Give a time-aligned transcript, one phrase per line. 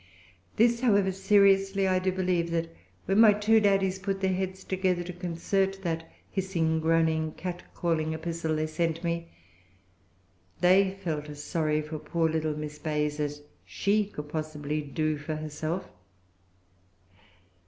[0.55, 5.03] This, however, seriously I do believe, that when my two daddies put their heads together
[5.03, 9.27] to concert that hissing, groaning, catcalling epistle they sent me,
[10.59, 15.35] they felt as sorry for poor little Miss Bayes as she could possibly do for
[15.35, 15.87] herself.